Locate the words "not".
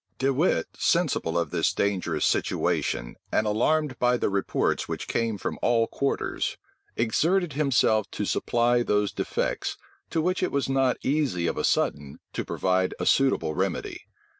10.67-10.97